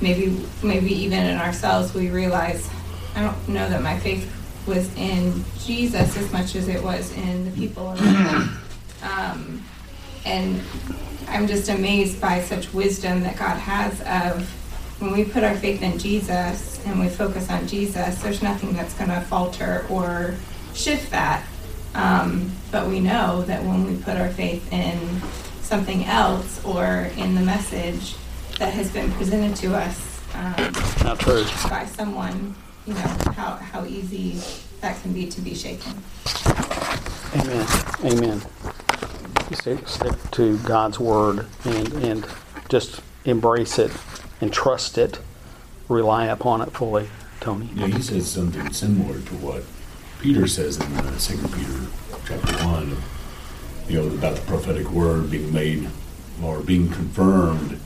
[0.00, 2.68] maybe, maybe even in ourselves, we realize,
[3.14, 4.32] I don't know that my faith
[4.66, 8.50] was in Jesus as much as it was in the people around.
[9.02, 9.64] Um,
[10.24, 10.60] and
[11.28, 14.48] I'm just amazed by such wisdom that God has of
[15.00, 18.94] when we put our faith in Jesus and we focus on Jesus, there's nothing that's
[18.94, 20.34] going to falter or
[20.74, 21.46] shift that.
[21.94, 24.98] Um, but we know that when we put our faith in
[25.62, 28.16] something else or in the message
[28.58, 30.72] that has been presented to us um,
[31.04, 31.44] Not true.
[31.70, 32.54] by someone,
[32.86, 33.00] you know,
[33.34, 34.40] how, how easy
[34.80, 35.94] that can be to be shaken.
[37.34, 37.66] Amen.
[38.04, 38.42] Amen.
[39.52, 42.26] Stick, stick to God's word and, and
[42.68, 43.92] just embrace it
[44.40, 45.18] and trust it.
[45.88, 47.08] Rely upon it fully,
[47.40, 47.70] Tony.
[47.74, 49.62] Yeah, he says something similar to what
[50.20, 51.86] Peter says in uh, Second Peter
[52.26, 52.96] chapter one.
[53.88, 55.88] You know about the prophetic word being made
[56.42, 57.80] or being confirmed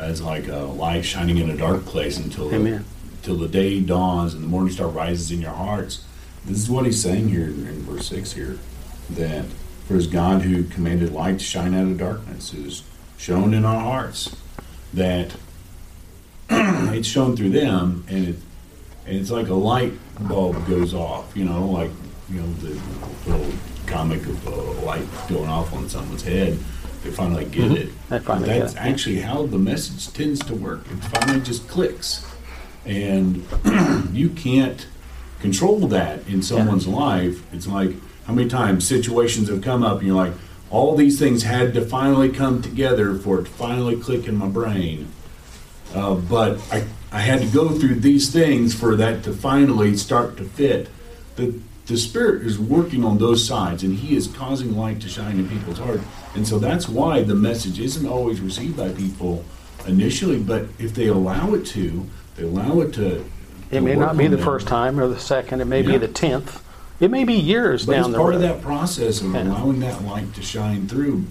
[0.00, 2.84] as like a light shining in a dark place until Amen.
[3.22, 6.04] till the day dawns and the morning star rises in your hearts.
[6.44, 8.58] This is what he's saying here in, verse six here
[9.10, 9.44] that
[9.86, 12.82] for as God who commanded light to shine out of darkness is
[13.16, 14.36] shown in our hearts
[14.92, 15.36] that
[16.50, 18.36] it's shown through them and it
[19.06, 21.90] and it's like a light bulb goes off, you know, like
[22.28, 22.80] you know the
[23.30, 23.52] little
[23.86, 24.50] comic of a
[24.84, 26.58] light going off on someone's head.
[27.12, 27.76] Finally get Mhm.
[27.76, 28.22] it.
[28.22, 28.78] Finally get That's it.
[28.78, 30.84] actually how the message tends to work.
[30.90, 32.24] It finally just clicks,
[32.84, 33.44] and
[34.12, 34.86] you can't
[35.40, 37.42] control that in someone's life.
[37.52, 37.92] It's like
[38.26, 40.32] how many times situations have come up, and you're like,
[40.70, 44.48] all these things had to finally come together for it to finally click in my
[44.48, 45.08] brain.
[45.94, 50.36] Uh, but I, I had to go through these things for that to finally start
[50.38, 50.88] to fit.
[51.36, 51.54] The,
[51.86, 55.48] the Spirit is working on those sides, and He is causing light to shine in
[55.48, 56.00] people's heart.
[56.34, 59.44] And so that's why the message isn't always received by people
[59.86, 63.24] initially, but if they allow it to, they allow it to.
[63.70, 64.44] It to may not be the them.
[64.44, 65.60] first time or the second.
[65.60, 66.62] It may be the tenth.
[66.98, 68.36] It may be years But down it's the part road.
[68.36, 69.42] of that process of Yeah.
[69.44, 71.24] allowing that light to shine through.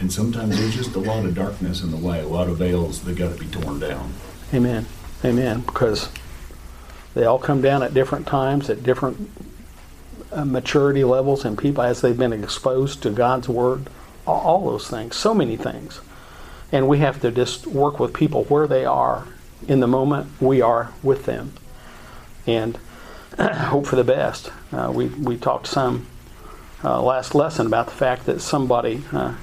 [0.00, 3.00] And sometimes there's just a lot of darkness in the way, a lot of veils
[3.02, 4.12] that got to be torn down.
[4.52, 4.86] Amen.
[5.24, 5.60] Amen.
[5.60, 6.08] Because
[7.14, 9.30] They all come down at different times, at different
[10.44, 13.88] maturity levels, and people as they've been exposed to God's Word,
[14.26, 16.00] all, all those things, so many things.
[16.70, 19.26] And we have to just work with people where they are
[19.68, 21.52] in the moment we are with them.
[22.46, 22.78] And
[23.38, 24.50] hope for the best.
[24.72, 26.06] Uh, we, we talked some
[26.82, 29.34] uh, last lesson about the fact that somebody, uh,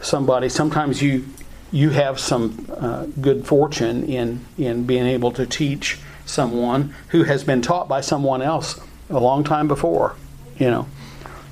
[0.00, 1.26] somebody, sometimes you,
[1.72, 7.44] you have some uh, good fortune in, in being able to teach someone who has
[7.44, 10.16] been taught by someone else a long time before,
[10.58, 10.86] you know.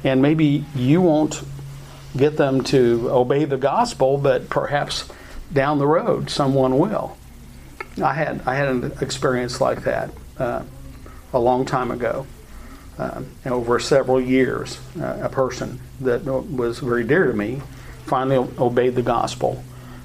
[0.05, 1.43] And maybe you won't
[2.17, 5.09] get them to obey the gospel, but perhaps
[5.53, 7.17] down the road someone will.
[8.03, 10.63] I had I had an experience like that uh,
[11.33, 12.27] a long time ago,
[12.99, 14.79] uh, over several years.
[15.01, 17.63] Uh, a person that was very dear to me
[18.05, 19.63] finally obeyed the gospel,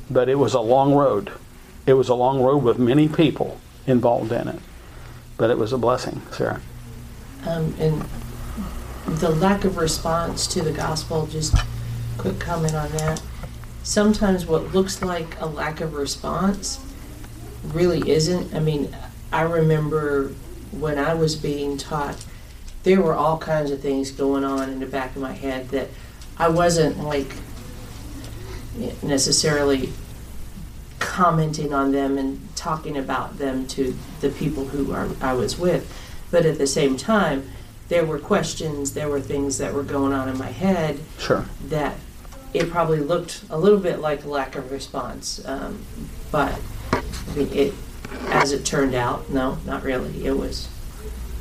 [0.10, 1.32] but it was a long road.
[1.86, 4.60] It was a long road with many people involved in it,
[5.38, 6.62] but it was a blessing, Sarah.
[7.46, 8.06] Um, and
[9.20, 11.56] the lack of response to the gospel, just
[12.18, 13.22] quick comment on that.
[13.84, 16.80] Sometimes what looks like a lack of response
[17.64, 18.54] really isn't.
[18.54, 18.96] I mean,
[19.32, 20.30] I remember
[20.72, 22.24] when I was being taught,
[22.84, 25.90] there were all kinds of things going on in the back of my head that
[26.38, 27.36] I wasn't like
[29.02, 29.92] necessarily
[31.00, 35.92] commenting on them and talking about them to the people who are, I was with.
[36.34, 37.48] But at the same time,
[37.90, 41.46] there were questions, there were things that were going on in my head Sure.
[41.68, 41.96] that
[42.56, 45.46] it probably looked a little bit like a lack of response.
[45.46, 45.86] Um,
[46.32, 46.60] but
[46.92, 47.04] I
[47.36, 47.76] mean, it,
[48.30, 50.26] as it turned out, no, not really.
[50.26, 50.70] It was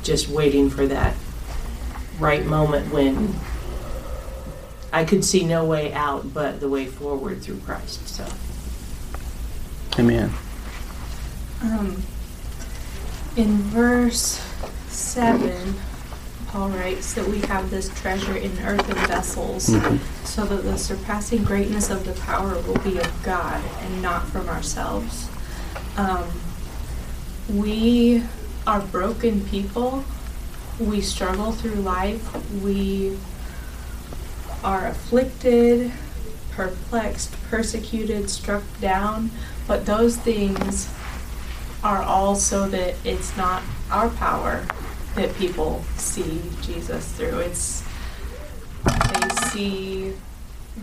[0.03, 1.15] just waiting for that
[2.19, 3.33] right moment when
[4.91, 8.07] I could see no way out but the way forward through Christ.
[8.07, 8.27] So.
[9.97, 10.31] Amen.
[11.63, 12.03] Um,
[13.35, 14.52] in verse
[14.93, 15.75] 7,
[16.47, 19.99] Paul writes that we have this treasure in earthen vessels, Mhm.
[20.23, 24.47] so that the surpassing greatness of the power will be of God and not from
[24.47, 25.27] ourselves.
[25.97, 26.25] Um,
[27.49, 28.23] we
[28.67, 30.05] are broken people.
[30.79, 32.21] We struggle through life.
[32.61, 33.17] We
[34.63, 35.91] are afflicted,
[36.51, 39.31] perplexed, persecuted, struck down.
[39.67, 40.87] But those things
[41.83, 44.65] are all so that it's not our power
[45.15, 47.39] that people see Jesus through.
[47.39, 47.83] It's
[48.83, 50.13] they see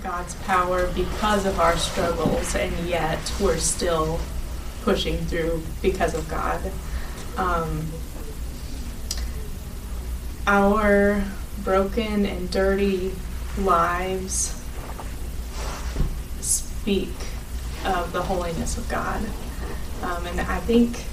[0.02, 4.20] God's power because of our struggles, and yet we're still
[4.82, 6.60] pushing through because of God.
[7.36, 7.86] Um,
[10.46, 11.24] our
[11.64, 13.12] broken and dirty
[13.58, 14.56] lives
[16.40, 17.12] speak
[17.84, 19.22] of the holiness of God.
[20.02, 21.04] Um, and I think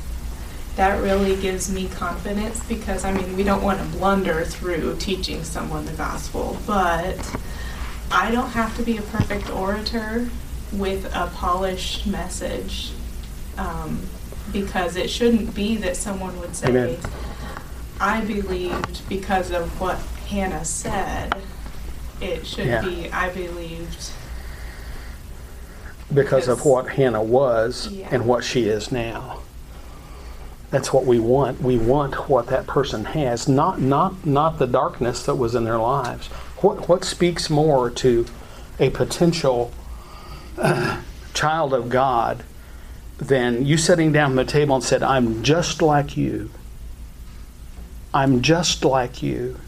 [0.78, 5.44] that really gives me confidence because, I mean, we don't want to blunder through teaching
[5.44, 7.18] someone the gospel, but
[8.12, 10.30] I don't have to be a perfect orator
[10.72, 12.92] with a polished message
[13.58, 14.02] um,
[14.54, 16.98] because it shouldn't be that someone would say, Amen.
[18.00, 21.36] I believed because of what Hannah said.
[22.22, 22.82] It should Yeah.
[22.82, 24.12] be, I believed
[26.14, 28.08] because of what Hannah was Yeah.
[28.12, 29.40] and what she is now.
[30.70, 31.62] That's what we want.
[31.62, 35.80] We want what that person has, not not not the darkness that was in their
[35.80, 36.28] lives.
[36.58, 38.26] What what speaks more to
[38.80, 39.72] a potential
[40.58, 41.02] uh,
[41.34, 42.44] child of God
[43.18, 46.52] than you sitting down at the table and said, "I'm just like you.
[48.14, 49.60] I'm just like you."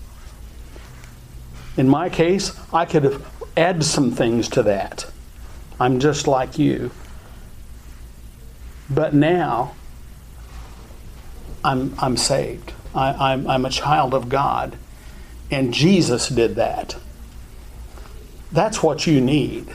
[1.78, 5.10] In my case, I could have added some things to that.
[5.80, 6.92] I'm just like you.
[8.90, 9.76] But now,
[11.64, 12.74] I'm, I'm saved.
[12.94, 14.78] I, I'm, I'm a child of God.
[15.52, 16.96] And Jesus did that.
[18.52, 19.68] That's what you need.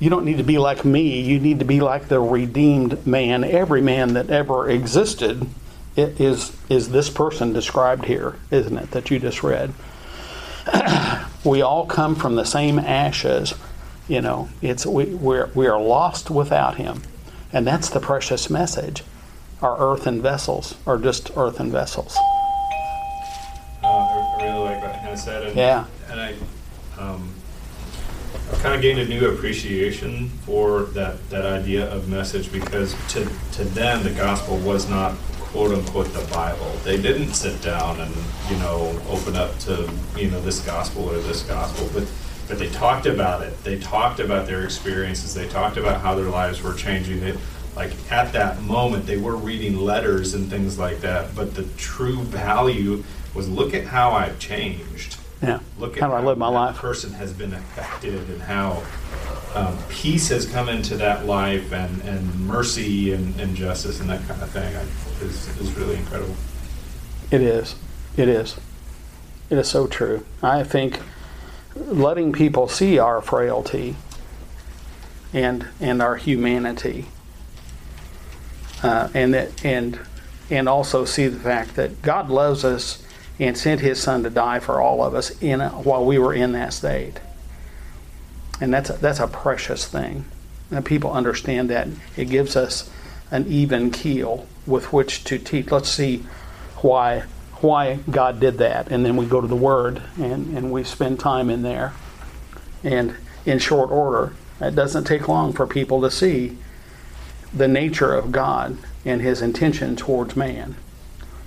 [0.00, 1.20] You don't need to be like me.
[1.20, 3.42] You need to be like the redeemed man.
[3.42, 5.46] Every man that ever existed
[5.96, 9.72] is, is this person described here, isn't it, that you just read?
[11.44, 13.54] we all come from the same ashes.
[14.06, 17.02] You know, it's we we're, we are lost without Him,
[17.52, 19.02] and that's the precious message.
[19.60, 22.16] Our earthen vessels are just earthen vessels.
[23.82, 25.84] Uh, I I really like what Hannah said, and, Yeah.
[26.10, 26.34] and I,
[26.98, 27.34] um,
[28.52, 33.28] I've kind of gained a new appreciation for that, that idea of message because to,
[33.52, 35.14] to them, the gospel was not
[35.50, 36.70] quote unquote the Bible.
[36.84, 38.14] They didn't sit down and,
[38.50, 42.06] you know, open up to, you know, this gospel or this gospel, but,
[42.46, 43.64] but they talked about it.
[43.64, 45.34] They talked about their experiences.
[45.34, 47.20] They talked about how their lives were changing.
[47.20, 47.34] They,
[47.78, 52.22] like at that moment, they were reading letters and things like that, but the true
[52.22, 53.04] value
[53.34, 55.16] was look at how I've changed.
[55.40, 55.60] Yeah.
[55.78, 56.76] Look at How do I live my that life?
[56.76, 58.82] person has been affected and how
[59.54, 64.26] um, peace has come into that life and, and mercy and, and justice and that
[64.26, 66.34] kind of thing I, is, is really incredible.
[67.30, 67.76] It is.
[68.16, 68.56] It is.
[69.50, 70.26] It is so true.
[70.42, 70.98] I think
[71.76, 73.94] letting people see our frailty
[75.32, 77.06] and and our humanity,
[78.82, 79.98] uh, and that and
[80.50, 83.02] and also see the fact that God loves us
[83.38, 86.34] and sent His Son to die for all of us in a, while we were
[86.34, 87.20] in that state,
[88.60, 90.24] and that's a, that's a precious thing.
[90.70, 92.90] And people understand that it gives us
[93.30, 95.70] an even keel with which to teach.
[95.70, 96.24] Let's see
[96.78, 97.24] why
[97.60, 101.20] why God did that, and then we go to the Word and and we spend
[101.20, 101.92] time in there,
[102.82, 104.34] and in short order.
[104.60, 106.58] It doesn't take long for people to see
[107.52, 110.76] the nature of God and His intention towards man.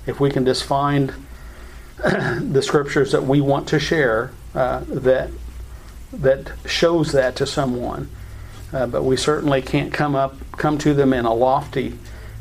[0.06, 1.14] If we can just find
[1.98, 5.30] the scriptures that we want to share uh, that
[6.14, 8.10] that shows that to someone,
[8.74, 11.98] uh, but we certainly can't come up come to them in a lofty,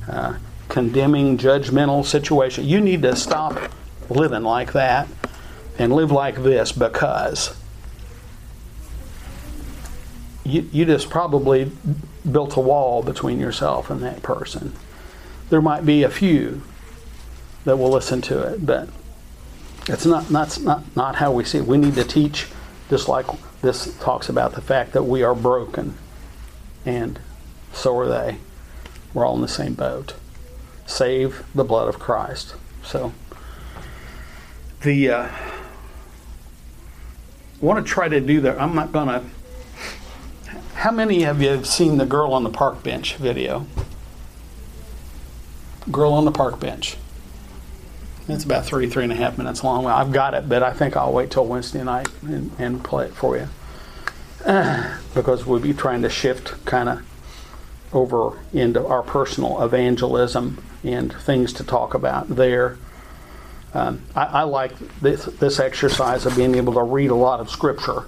[0.08, 0.36] uh,
[0.68, 2.64] condemning, judgmental situation.
[2.64, 3.70] You need to stop
[4.08, 5.08] living like that
[5.78, 7.56] and live like this because
[10.44, 11.70] you, you just probably
[12.30, 14.72] built a wall between yourself and that person.
[15.48, 16.62] There might be a few
[17.64, 18.88] that will listen to it, but
[19.88, 21.66] it's not that's not, not how we see it.
[21.66, 22.46] We need to teach
[22.88, 23.26] just like
[23.62, 25.96] this talks about the fact that we are broken
[26.84, 27.18] and
[27.72, 28.38] so are they.
[29.12, 30.14] We're all in the same boat.
[30.86, 32.54] Save the blood of Christ.
[32.82, 33.12] So
[34.82, 35.28] the uh,
[37.62, 38.60] I want to try to do that.
[38.60, 39.24] I'm not gonna
[40.80, 43.66] how many of you have seen the girl on the park bench video?
[45.90, 46.96] Girl on the park bench.
[48.26, 49.84] It's about three, three and a half minutes long.
[49.84, 53.04] Well, I've got it, but I think I'll wait till Wednesday night and, and play
[53.04, 53.48] it for you.
[55.14, 57.02] because we'll be trying to shift kind of
[57.92, 62.78] over into our personal evangelism and things to talk about there.
[63.74, 67.50] Um, I, I like this, this exercise of being able to read a lot of
[67.50, 68.06] scripture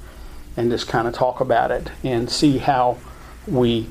[0.57, 2.99] and just kind of talk about it and see how
[3.47, 3.89] we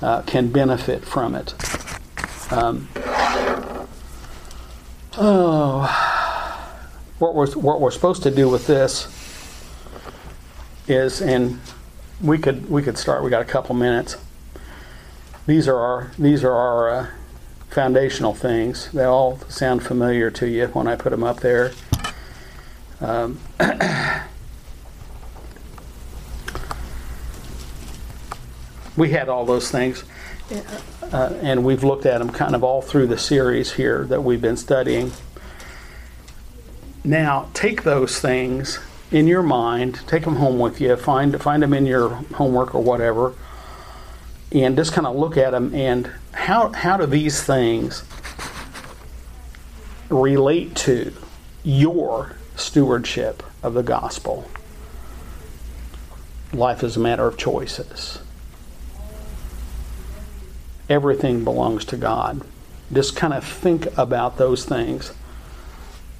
[0.00, 1.54] uh, can benefit from it.
[2.52, 2.88] Um,
[5.16, 5.88] oh,
[7.18, 9.08] what we're, what we're supposed to do with this
[10.88, 11.60] is, and
[12.20, 13.22] we could we could start.
[13.22, 14.16] We got a couple minutes.
[15.46, 17.06] These are our these are our uh,
[17.70, 18.90] foundational things.
[18.92, 21.72] They all sound familiar to you when I put them up there.
[23.00, 23.40] Um,
[29.02, 30.04] we had all those things,
[31.12, 34.40] uh, and we've looked at them kind of all through the series here that we've
[34.40, 35.10] been studying.
[37.02, 38.78] Now, take those things
[39.10, 42.80] in your mind, take them home with you, find find them in your homework or
[42.80, 43.34] whatever,
[44.52, 48.04] and just kind of look at them and how how do these things
[50.10, 51.12] relate to
[51.64, 54.48] your stewardship of the gospel?
[56.52, 58.20] Life is a matter of choices
[60.92, 62.42] everything belongs to God.
[62.92, 65.12] Just kind of think about those things.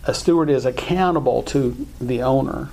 [0.05, 2.71] A steward is accountable to the owner.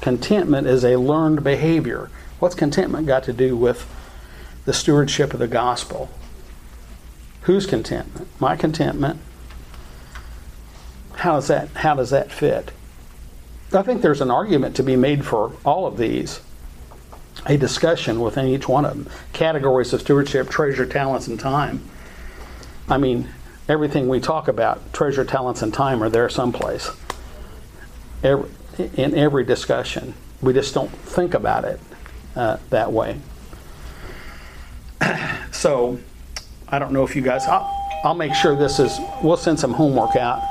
[0.00, 2.10] Contentment is a learned behavior.
[2.40, 3.86] What's contentment got to do with
[4.64, 6.10] the stewardship of the gospel?
[7.42, 8.28] Whose contentment?
[8.40, 9.20] My contentment.
[11.16, 12.72] How does that how does that fit?
[13.72, 16.40] I think there's an argument to be made for all of these
[17.46, 19.12] a discussion within each one of them.
[19.32, 21.82] Categories of stewardship, treasure, talents, and time.
[22.88, 23.28] I mean,
[23.68, 26.90] everything we talk about, treasure, talents, and time are there someplace.
[28.22, 28.50] Every,
[28.96, 30.14] in every discussion.
[30.40, 31.80] We just don't think about it
[32.36, 33.20] uh, that way.
[35.50, 35.98] so,
[36.68, 37.70] I don't know if you guys, I'll,
[38.04, 40.42] I'll make sure this is, we'll send some homework out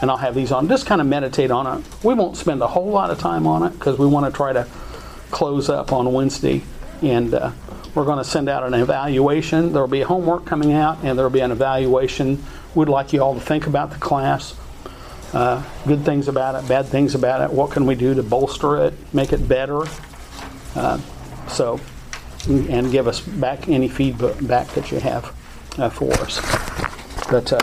[0.00, 0.68] and I'll have these on.
[0.68, 2.04] Just kind of meditate on it.
[2.04, 4.52] We won't spend a whole lot of time on it because we want to try
[4.52, 4.66] to
[5.34, 6.62] close up on Wednesday,
[7.02, 7.50] and uh,
[7.92, 9.72] we're going to send out an evaluation.
[9.72, 12.42] There will be homework coming out, and there will be an evaluation.
[12.74, 14.54] We'd like you all to think about the class,
[15.32, 17.52] uh, good things about it, bad things about it.
[17.52, 19.82] What can we do to bolster it, make it better?
[20.76, 20.98] Uh,
[21.48, 21.80] so,
[22.46, 25.34] and give us back any feedback that you have
[25.78, 26.40] uh, for us.
[27.28, 27.58] But uh,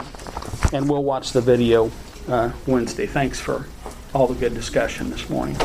[0.73, 1.89] and we'll watch the video
[2.27, 3.07] uh, Wednesday.
[3.07, 3.65] Thanks for
[4.13, 5.55] all the good discussion this morning.